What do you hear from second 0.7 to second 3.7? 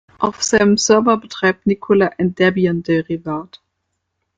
Server betreibt Nikolai ein Debian-Derivat.